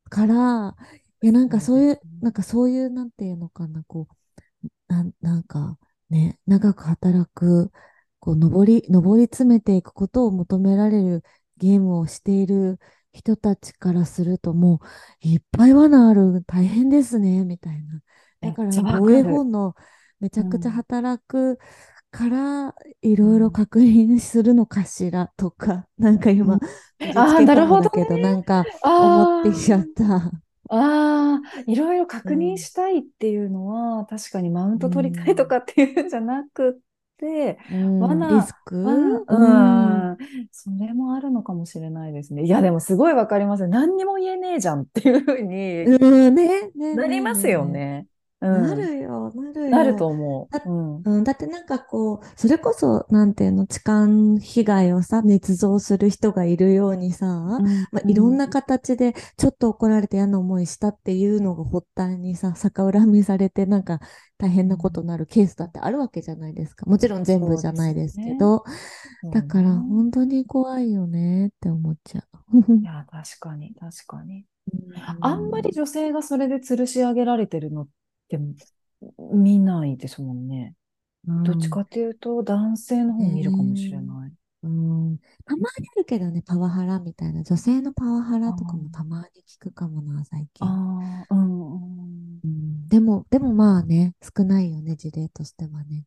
[0.10, 0.76] から、
[1.22, 2.00] いや、なんかそういう。
[2.22, 5.78] なんかそういう、なんていうのかな、こう、なん、なんか
[6.10, 7.72] ね、長く働く、
[8.20, 11.24] こう、上り、上り詰めていくことを求められる
[11.58, 12.80] ゲームをしている
[13.12, 14.82] 人たちからすると、も
[15.24, 18.02] う、いっぱい罠ある、大変ですね、みたいな。
[18.42, 19.24] だから、防衛。
[19.24, 19.76] 本能、
[20.26, 20.74] めちゃくちゃうん。
[20.74, 21.60] 働く
[22.12, 23.52] から、いろいろうん。
[23.52, 26.62] 確認するのかしらとか、なんか今、うん
[27.18, 27.92] ああ、なるほどね。
[27.92, 29.90] けど、なんか思ってきちゃっ。
[29.96, 30.32] た。
[30.70, 32.60] あ あ、いろいろ確認うん。
[32.60, 35.48] したいっていうのは、確かにマウンうト取りたいとん。
[35.48, 36.80] かっていうんじゃなくっ
[37.18, 38.28] て、うん。
[38.28, 38.76] リス罠、ク？
[38.82, 40.12] 罠、うん。
[40.12, 40.18] うん、
[40.52, 42.46] それもあるのかもしれないですね。
[42.46, 43.68] いや、でもすごいわかります。
[43.68, 45.48] 何にも言えねえじゃんっていうふうに
[45.84, 46.36] うん。
[46.36, 47.48] ね、ね、なりね、ます。
[47.50, 48.08] よね。
[48.42, 48.76] うなん。
[48.76, 49.96] るよ、なるなるよ。
[49.96, 50.70] と思だ、う。
[50.70, 51.06] うん。
[51.06, 54.08] うん、だってなんかこう、それこそ、なんていうの、痴漢
[54.40, 64.00] 被害をさ、捏造する人がいるようにさ、うん、まあ、うん、いろんな形で、ちょっと怒られて嫌な思いしたっていうのが発端にさ、逆恨みされて、なんか
[64.38, 65.04] 大変なことうん。
[65.04, 66.86] になるケースだってあるわけじゃないですか。
[66.86, 68.36] もちろん全部じゃないですけね。
[68.36, 68.64] ど、
[69.32, 69.82] だそうからね。
[69.82, 72.40] 本当に怖いよねって思っちゃう。
[72.82, 74.46] いや、確かに、確かに。
[74.72, 74.78] う
[75.22, 77.90] あんまりん、女性がそれで吊るし上げられてるのっ
[78.30, 78.38] て
[79.20, 80.76] 見ないですもんね。
[81.28, 84.34] うん、どっちかっていうと、男性の方見るかもしれねない。
[84.64, 90.76] うん、たまにあるけどね、パワハラみたいな、女性のパワハあラとかもたまに聞くかもな、最あ、近。
[91.28, 91.78] ああ、うん、う
[92.38, 92.42] ん。
[92.46, 96.06] うん、でも、でもまあね、少ないよね、事例としてはね。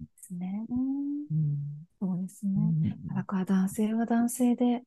[0.00, 0.68] ですね。
[1.30, 2.74] うん、そうですうね。
[3.14, 4.84] だん、から男性は男性で、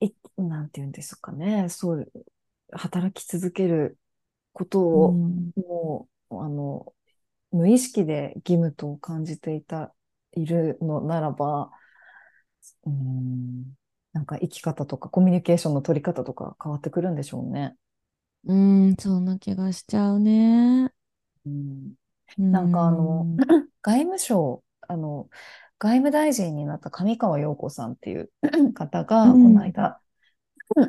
[0.00, 1.68] い、なんていうんですかね。
[1.70, 2.12] そう、
[2.72, 3.98] 働き続ける
[4.56, 6.94] ことうを、ん、もう、あの、
[7.52, 9.94] 無意識で義務と感じていた、
[10.34, 11.72] いるのならば、
[12.84, 13.76] うん、
[14.12, 17.76] なんか生き方とかコミュニケーションの取り方とか変わってくるんでしょうね。
[18.44, 20.90] うん、そんな気がしちゃうね。
[21.46, 21.94] うん、
[22.38, 23.46] うなんかあの、ん、
[23.82, 25.28] 外務省、あの、
[25.78, 28.32] 外務大臣になった上川陽子さんっていう
[28.74, 30.00] 方が、このうん、間、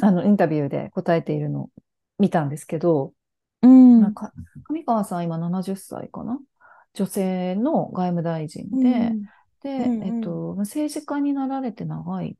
[0.01, 1.71] あの、インタビューで答えているのを
[2.19, 3.13] 見たんですけど、
[3.61, 4.33] うん、なんか、
[4.69, 6.39] 上川さん今70歳かな？
[6.93, 9.27] 女性の外務大臣で、うん、
[9.77, 12.37] うで、えっん、と、政治家になられて長い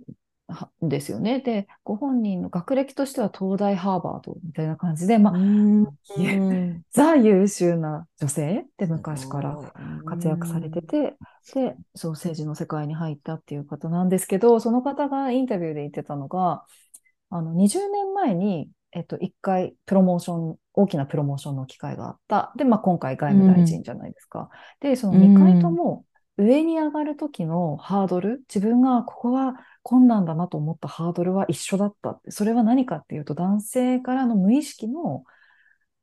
[0.86, 1.40] んですよね。
[1.42, 5.94] で、ご本人の学歴としては東大、ハーバードみたいな感じで、まうあ、
[6.92, 9.60] ザ優秀な女性です昔から
[10.06, 11.18] 活躍されてん、て、
[11.54, 16.66] で、そう政治の世界に入ったっていう方なんですけど、その方がインタビューで言ってたのが、
[17.30, 22.54] あの、20年前に、えっと、1回プロモーション、大きなプロモーションの機会があった。
[22.58, 24.50] で、まあ、今回外務大うん、臣じゃないですか。
[24.82, 26.06] で、そのう2回とん、も
[26.38, 32.32] 上に上がる時のハードル、自分がここは困難だなと思ったハードルは一緒だったって。
[32.32, 35.24] それは何かっていうと、男性からの無意識の、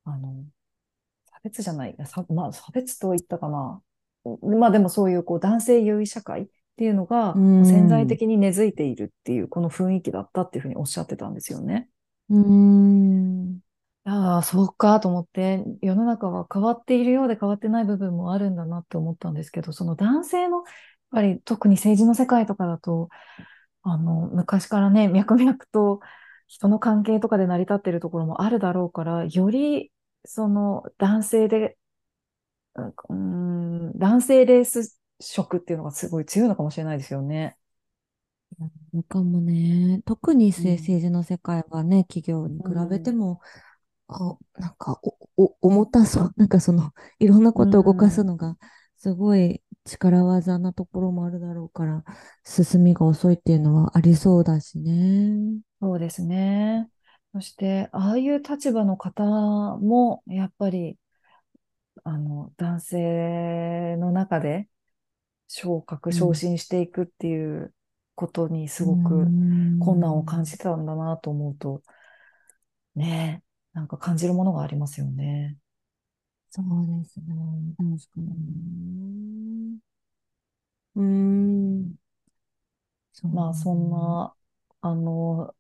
[0.05, 0.45] あの、
[1.33, 3.83] 差別じゃない、さまあ、差別と言ったかな。
[4.61, 11.91] まあでもそういうこう男性優位社会っていうのうが潜在ん、的に根付いているっていうこの雰囲気だったっていうふうにおっしゃってたんですよね。
[12.29, 13.61] うん、
[14.07, 20.65] ああ、そうかと思って、世の中は変わっているようで変わってない部分もあるんだなって思ったんですけど、その男性の、やっ
[21.11, 23.09] ぱり特に政治の世界とかだと、
[23.83, 26.01] あの、昔からね、脈々と
[26.49, 29.93] 人の関係とかで成り立っているところもあるだろうから、より、
[30.27, 31.79] その男性で、
[33.09, 37.57] うん、男性レース色っていうのがすごい強いのかもしれないですよね。
[39.09, 40.03] かもね。
[40.05, 40.79] 特にうん。
[40.79, 43.39] 政治の世界はね、企業にう比べてん。
[44.09, 45.01] も、あ、なんか
[45.37, 46.35] お、お、重たそう。
[46.37, 48.25] なんかその、いろんなうことを動かすん。
[48.25, 48.57] のが、
[48.97, 52.05] すごい力技なところもあるだろうから、
[52.45, 55.61] 進みが遅いっていうのはありそうだしね。
[55.81, 56.91] そうですね。
[57.33, 59.23] そして、ああいう立場の方
[59.79, 60.99] も、やっぱり、
[62.05, 64.69] あの、男性の中で
[65.49, 66.15] 昇格、うん。
[66.15, 67.75] 昇進していくっていう
[68.17, 69.35] ことにすごく
[69.79, 70.47] 困難を感ん。
[70.47, 71.83] じてたんだなと思うと、
[72.97, 73.43] ね、
[73.75, 75.59] なんか感じるものがありますよね。
[76.51, 77.35] そうですね。
[77.77, 79.79] 確かうんにね。
[80.97, 81.95] うーん。
[83.13, 83.91] そうまあ、そんね。
[83.91, 84.35] な、
[84.81, 85.55] あの、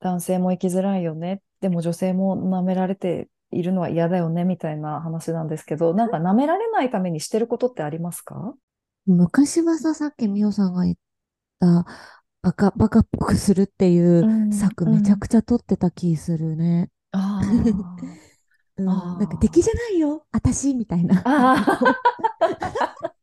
[0.00, 1.40] 男性も生きづらいよね。
[1.60, 8.54] でも女性も舐められているのは嫌だよね、みたいな話なんですけど、なんか舐められないためにしてることってありますか？
[9.06, 10.96] 昔はさ、さっきみおさんが言っ
[11.60, 11.86] た
[12.42, 14.96] バカ、バカっぽくするっていううん、策うん。
[14.96, 16.90] めちゃくちゃ取ってた気するね。
[17.12, 17.40] あ
[18.78, 21.22] うあ、ん、なんか敵じゃあないよ、私みたいな。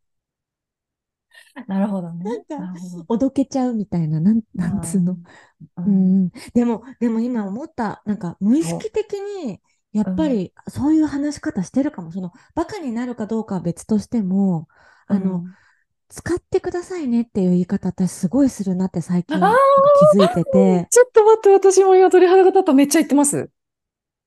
[1.68, 2.26] なるほどね。
[2.26, 2.74] なんか。
[3.08, 5.18] おどけちゃうみたいな、なん、なんつうの。
[5.78, 12.12] うん、うん、うん、でも、でも今思った、なんか無意そ識的に、やう、うん、っぱりそういう話し方してるかも。
[12.12, 14.68] その、バカになるかどうかは別としても、
[15.08, 15.58] あの、うん。
[16.10, 22.74] 使ってくださいねっていう言い方、私すごいするなって最近気づいてて、ちょっと待って、私も今鳥肌が立った。
[22.74, 23.50] めっちゃ言ってます。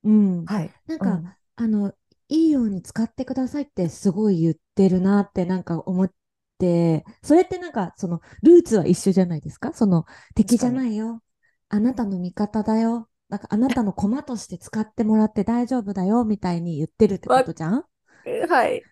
[0.04, 0.44] うん。
[0.46, 0.70] はい。
[0.86, 1.36] なんか、うん。
[1.56, 1.92] あの、
[2.28, 6.12] いいように使ってくださいってすごい言ってるなってなんか思っ
[6.58, 9.72] て、それってなんか、その、ルーツは一緒じゃないですか？
[9.72, 10.70] その、敵じゃ。
[10.70, 11.22] ないよ。
[11.68, 13.08] あなたの味方だよ。
[13.28, 17.84] なんかあなたの駒として使ってもらって大丈夫だよみたいに言ってるってこわ、とじゃん？
[18.48, 18.82] はい。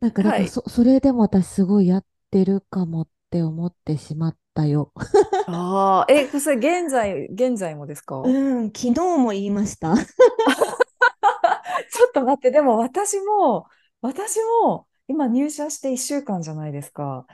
[0.00, 0.42] なんか、だはい。
[0.42, 4.92] からそ、それでも私すごいやってるかもって思ってしまったよ。
[5.46, 8.16] ああ、え、それ現在、現在もですか？
[8.22, 9.94] うん、昨日も言いました。
[11.90, 13.66] ちょっと待って、でも私も、
[14.00, 17.26] 私も今入社して1週間じゃないですか。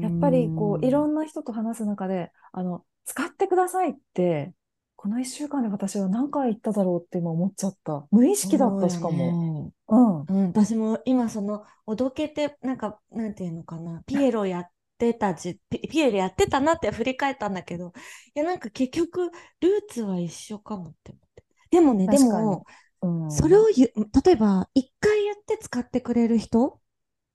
[0.00, 1.08] やっぱりこういろん。
[1.08, 4.54] んな人と話す中で、あの、使ってくださいって、
[4.96, 8.06] この1週間で私は何回言っただろうって今思っちゃった。
[8.10, 9.16] 無意識だったしかも。
[9.16, 9.72] ね。
[9.88, 10.20] うん。
[10.20, 17.92] うんうん、私も今その、おどけて、なんか、なんていうのかな、ピエロやってたじ、ピ、ピエロやってたなって振り返ったんだけど、
[18.34, 19.30] いや、なんか結局、
[19.60, 21.44] ルーツは一緒かもって思って。
[21.70, 22.18] でもね、で。
[22.18, 22.64] も、
[23.02, 23.24] うん。
[23.26, 23.30] うん。
[23.30, 23.90] それを言う、
[24.24, 26.80] 例えば、一回言って使ってくれる人、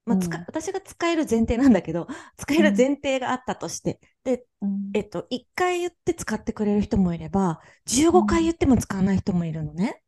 [0.05, 2.63] まあ、使私が使える前提なんだけど、使えうん。
[2.63, 4.91] る前提があったとして、で、うん。
[4.93, 10.03] えっと、1回言って使ってくれる人もいれば、15回言うんっても使わない人もいるのね。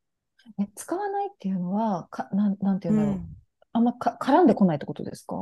[0.59, 3.15] え、使わないっていうのは、か、なん、なんて言うんだろう。
[3.15, 3.35] うん。
[3.71, 5.35] あんまか絡んでこないってことですか？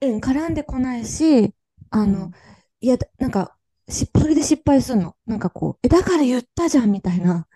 [0.00, 1.54] うん、絡んでこないし、
[1.90, 2.34] あの、うん。
[2.80, 3.56] いや、なんか、
[3.88, 5.16] し、それで失敗するの。
[5.26, 7.46] なんかこう、え、だから言ったじゃんみたいな。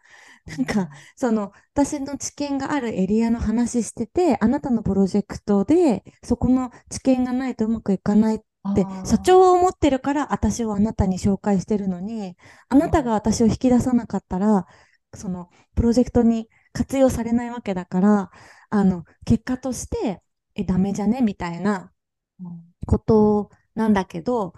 [0.46, 12.36] なんか、その、私の知見があるエリアの話してて、あなたのプロジェクトで、そこの知見がないとうまくいかないっあて、社長あは思ってるから、私をあなたに紹介してるのに、
[12.68, 14.66] あなたが私を引き出さなかったら、
[15.14, 18.30] その、プロジェクトに活用されないわけだから、
[18.70, 20.22] あの、結果として、
[20.56, 21.20] え、ダメじゃね？
[21.22, 21.92] みたいな
[22.40, 22.74] うん。
[22.86, 24.54] ことなんだけど、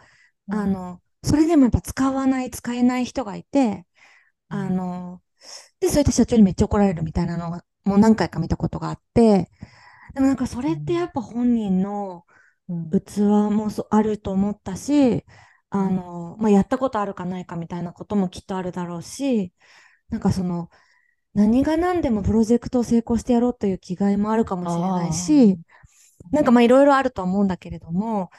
[0.49, 0.57] うん。
[0.57, 3.87] あの、それでもやっぱ使わない、使えない人がいて、
[4.49, 5.23] あうんの、
[5.81, 9.51] で、それで社長にめっちゃ怒られるみたいなのが、もう何回か見たことがあって、
[10.14, 12.36] でもなんかそれってやっぱ本人のうん。
[12.69, 13.21] 器
[13.53, 15.25] もそうあると思ったし、
[15.71, 19.53] あうんの、まあ、やったことあるかないかみたいなこともきっとあるだろうし、
[20.11, 20.71] なんかその、
[21.35, 25.61] 何が何でもプロジェクトを成功してやろうという気概もあるかもしれないあし、
[26.33, 26.65] なんかまああ。
[26.65, 28.31] いろいろあるとは思うんだけれども、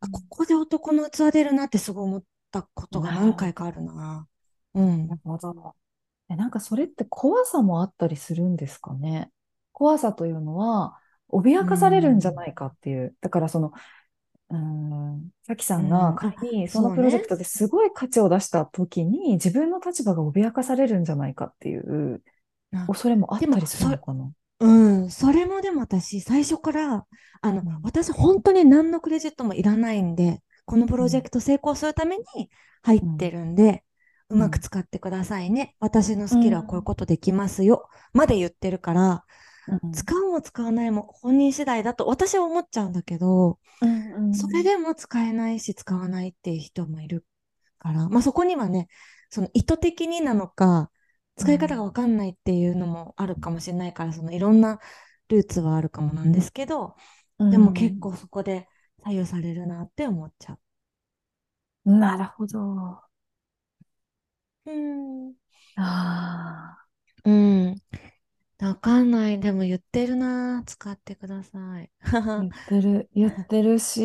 [0.00, 3.82] あ、こうんこで男の器出るなってすごい思ったことがな何回かある。
[3.82, 4.28] な。
[4.74, 5.08] うん。
[5.08, 5.76] なるほど。
[6.30, 9.30] え、なんかそれって怖さもあったりするんですかね？
[9.72, 10.92] 怖さというのは、う
[11.30, 12.34] 脅かされるんじゃん。
[12.34, 13.14] ないかっていう。
[13.20, 13.72] だからその、
[14.50, 16.16] うーん、さきさんがうん。
[16.16, 16.90] 仮あ、にその。
[16.92, 22.22] プロジェクトですごい価値を出した時に自分の立場が脅かされるんじゃないかっていう
[22.72, 24.32] あ、恐れもあったりするそ、のかな？
[24.60, 24.68] う
[25.06, 25.10] ん。
[25.10, 27.06] それもでも私、最初から、
[27.42, 27.82] あの、うん。
[27.82, 31.02] 私本当に何のクレジットもいらないんで、このプうん。
[31.02, 32.24] ロジェクト成功するために
[32.82, 33.30] 入ってうん。
[33.30, 33.84] るんで、
[34.30, 34.60] うまくうん。
[34.60, 35.76] 使ってくださいね。
[35.80, 36.84] 私のうスキルはこういうん。
[36.84, 37.88] ことできますよ。
[38.12, 39.24] まで言ってるから、
[39.68, 39.92] うん。
[39.92, 44.12] 使うも使わないも本人次第だと私は思っちゃうんだけど、うん。
[44.14, 44.64] うそれん。
[44.64, 47.26] でも使えないし使わないっていう人もいる
[47.78, 48.88] から、まあそこにはね、
[49.30, 50.90] その意図的になのか、
[51.36, 54.80] 使い方がわかんないっていうのもあるかもしれないから、そのいろんな
[55.28, 56.96] ルーツはあるかもなんですけど、
[57.38, 58.00] うでも結ん。
[58.00, 58.68] 構そこで
[59.04, 60.60] 左右されるなって思っちゃう。
[61.90, 63.02] なるほど。
[64.66, 65.34] うん。
[65.76, 65.82] あ
[66.84, 66.88] あ。
[67.24, 67.80] うん。
[68.60, 69.40] わかんない。
[69.40, 70.62] でも言ってるな。
[70.66, 71.90] 使ってください。
[72.38, 74.00] 言ってる、 言ってるし、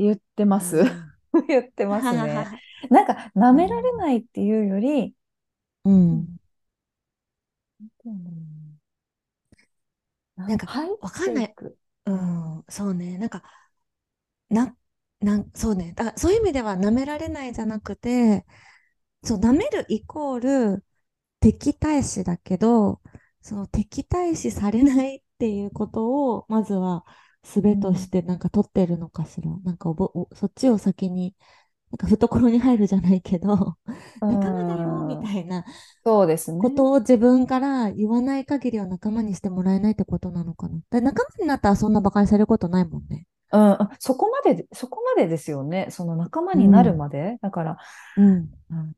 [0.00, 0.82] 言ってまうす。
[0.84, 1.14] ん。
[1.48, 2.50] 言ってますね。
[2.90, 4.06] なんか、舐められうん。
[4.06, 5.14] ないっていうより、
[5.84, 6.38] うん。
[10.36, 10.68] な、なんか、
[11.00, 11.56] わかんない。
[12.06, 12.40] ううん。
[12.60, 12.64] ん。
[12.68, 13.18] そうね。
[13.18, 13.42] なんか、
[14.48, 14.76] な、
[15.20, 15.92] なん、そうね。
[15.94, 18.46] だからそういう意味では舐められないじゃなくて、
[19.24, 20.40] そう、舐めるイコー
[20.76, 20.84] ル
[21.40, 23.02] 敵対視だけど、
[23.46, 27.04] その敵対視されないっていうことを、まずは
[27.44, 28.10] 術としうん。
[28.10, 29.50] てなんか取ってるのかしら。
[29.60, 31.36] なんかおぼ、おそっちを先に、
[31.92, 33.78] なんか懐に入るじゃないけど、
[34.20, 35.64] う仲間だよみんたいな
[36.04, 36.60] そうですね。
[36.60, 40.80] ことを自分から言わない限りは仲間にしてもらえないってことなのかな。
[40.90, 43.26] で仲間になったらそんな馬鹿にされることないもんね。
[43.52, 45.88] うん、あそこまで、そこまでですよね。
[45.90, 46.96] その仲間になるうん。
[46.96, 47.38] まで。
[47.42, 47.78] だから、
[48.16, 48.50] うん。
[48.70, 48.94] うん、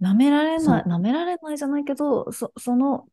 [0.00, 3.06] 舐められない、そ舐められないじゃないけど、そ、その、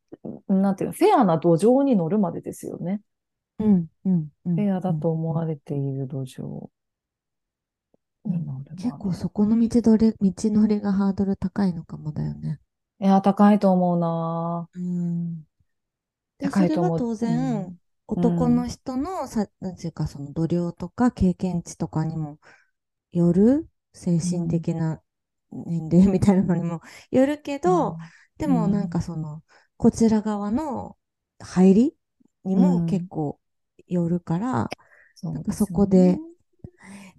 [0.48, 3.02] なんていうの、フェアな土壌に乗るまでですよね。
[3.60, 3.64] う。
[3.66, 3.90] うん。
[4.06, 4.32] うん。
[4.46, 4.54] うん。
[4.56, 4.94] フェアだうん。
[4.94, 6.70] と思うんわれている土壌
[8.26, 8.96] にうん乗る結。
[9.00, 12.60] 構そこの道どれ、道のりがハードル高いのかもだよね。
[13.00, 14.70] いや、高いと思うな。
[14.76, 15.46] うん。
[16.40, 16.98] 高いと思う。
[16.98, 17.78] れは当う然、ん。
[18.16, 18.68] う男のん。
[18.68, 22.40] 人のさ、なんていうか、その度量とか経験値とかにも
[23.12, 24.50] よる、精神うん。
[24.50, 25.02] 的な
[25.52, 26.82] 年齢みたいなのにも
[27.12, 28.14] よるけど、うん。
[28.38, 29.04] でうもなんかん。
[29.04, 29.44] その、
[29.78, 30.98] こちら側の
[31.40, 31.98] 入り
[32.46, 33.40] にうも結ん構
[33.88, 34.74] よるから、
[35.32, 35.68] なんかそ。
[35.68, 36.22] こで、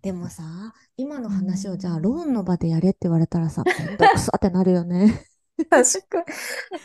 [0.02, 2.26] でもさ、今のう話をじゃあローん。
[2.26, 5.24] ンの場でやれって言われたらさ、めんどくさってなるよね。
[5.70, 6.24] 確かに。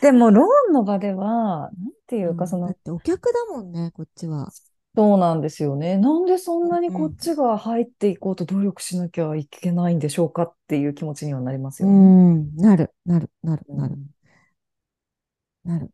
[0.00, 4.52] でも、ローンの場では、なんていうか、そうん、だっの、てお客だもんね、こっちは。
[4.96, 5.98] そうなんですよね。
[5.98, 7.16] なんでそんなにこっうん。
[7.16, 12.04] ちが入っていこうと努力しなきゃいけないんでしょうかっていう気持ちにはなりますうよね。
[12.34, 14.14] ん、なる、なる、なる、なる、うん。
[15.64, 15.90] なる。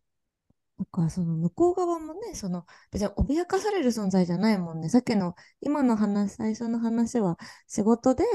[0.77, 4.89] なんかその向こう側もね、その別に脅かされる存在じゃないもんね。
[4.89, 7.37] さっきの今の話、最初の話は
[7.67, 8.25] 仕事で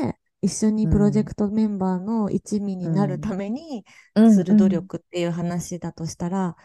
[0.42, 1.26] 一緒にプロジェうん。
[1.26, 2.92] クトメンバーの一味にうん。
[2.92, 4.26] なるためにうん。
[4.26, 4.86] する努うん。
[4.86, 6.56] 力っていう話だとしたら、うん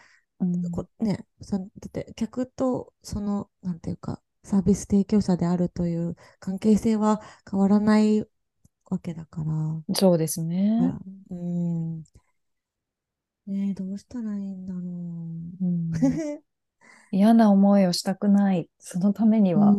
[0.70, 7.20] こね、そだって客とその、なんていうか、サービス提供者であるという関係性は
[7.50, 8.20] 変わらない
[8.90, 10.94] わけだから、そうですね。
[11.30, 12.02] うん、
[13.46, 14.82] ねえ、どうしたらいいんだろう
[15.64, 15.90] ん。
[15.92, 16.42] う。
[17.12, 18.68] 嫌な思いをしたくない。
[18.78, 19.78] そのためには、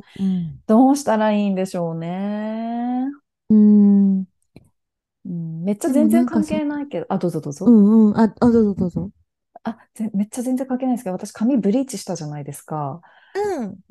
[0.68, 3.08] どうしたらいいんでしょうね。
[3.50, 4.20] うん。
[5.26, 7.66] うん、めっちゃ全然関係ないけど、あ、どうぞどうぞ。
[7.66, 9.12] うんうん、あ、あ、どうぞどうぞ。
[9.64, 13.02] あ、ぜ、めっちゃ全然関係ないですけど、私髪ブリーチしたじゃないですか。
[13.34, 13.84] うん、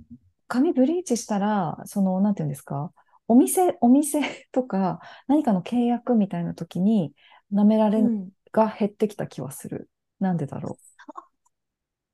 [0.49, 2.93] 髪ブリーチしたら、その、なんていうんですか、
[3.29, 4.21] お店、お店
[4.53, 7.15] とか、何かの契約みたいな時に、
[7.53, 8.33] 舐められうん。
[8.53, 9.91] が減ってきた気はする。
[10.21, 10.93] なんでだろう。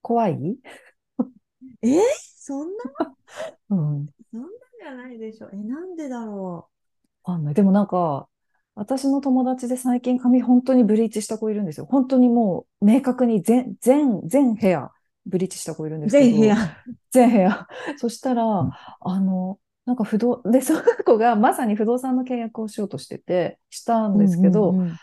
[0.03, 0.59] 怖い？
[1.83, 1.89] え？
[1.89, 2.01] ー
[2.37, 2.85] そんな、
[3.71, 4.09] うん。
[4.31, 4.51] そんなん
[4.81, 5.51] じゃないでしょ。
[5.53, 6.71] え、なんでだろ
[7.25, 7.55] わかんない。
[7.55, 8.29] でもなんか、
[8.79, 11.87] 私の友達で最近髪本当にブリーチした子いるんですよ。
[11.87, 14.91] 本当にもう明確に全、全、全ヘア
[15.27, 16.11] ブリーチした子いるんでう。
[16.11, 16.57] すけど、全部屋。
[17.11, 17.67] 全ヘア。
[17.97, 18.45] そしたら、
[19.01, 25.01] あの、なんか不動、 で、その子がまさに不動産の契約をしようとしてて、したんですうんうけど、んうん。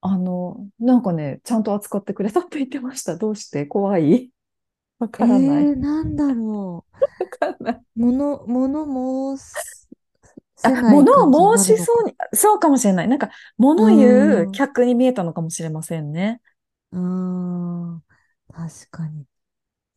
[0.00, 3.16] あの、なんかね、ちゃんと扱ってくれたって言ってました。
[3.16, 3.66] どうして？
[3.66, 4.30] 怖い？
[5.00, 5.74] わえからない。
[5.74, 6.86] ー、なんだろ
[7.20, 7.82] わかんない。
[7.96, 8.00] う。
[8.00, 8.86] もの、もの
[10.86, 11.56] 物を。
[11.58, 13.08] 申しそうに、そうかもしれない。
[13.08, 13.30] なんか、
[13.76, 14.50] う物言う。
[14.50, 16.40] 客に見えたのかもしれませんね。
[16.92, 18.00] あー、
[18.52, 19.26] 確かに。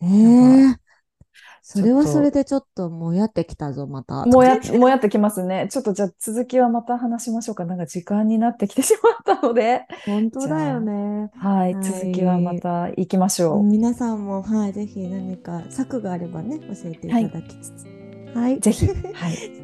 [0.01, 0.70] えやばい。
[0.74, 0.80] ー、
[1.63, 4.28] それはそれと、でちょっともやってきたぞ、また。
[4.28, 4.59] ともや。
[4.78, 5.67] もやってきますね。
[5.72, 7.65] ちょっとじゃあ続きはまた話しましょうか。
[7.65, 9.86] なんか時間になってきてしまったので。
[10.05, 11.32] 本当だよね。
[11.36, 12.61] はい、は続きはまい。
[12.61, 17.13] た行きましょ皆さんも、はい、ぜひ何か策があればね、教えてう。
[17.13, 17.88] はい、いただきつつ。
[18.34, 18.59] はい。
[18.59, 18.88] ぜひ。
[19.11, 19.59] はい。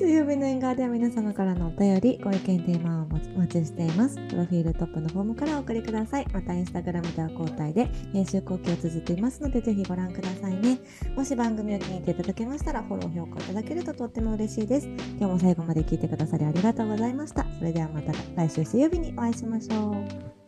[0.00, 4.16] 水曜日の縁側では皆様からのお便り、ご意見、テーマをお待ちしています。
[4.30, 6.26] プロフィールトップのフォームからお送りください。
[6.32, 10.78] また、インスタグラムでは交代で編集後期を続いていますので、ぜひご覧くださいね。
[11.14, 14.86] もし番組を気に入っていただけましたら、フォロー、評価いただけるととっても嬉しいです。
[14.86, 17.44] 今日も最後まで聞いてくださりありがとうございました。
[17.58, 20.39] それではまた来週水曜日にお会いしましょう。